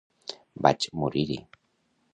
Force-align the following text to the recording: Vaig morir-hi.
Vaig 0.67 0.89
morir-hi. 1.03 1.41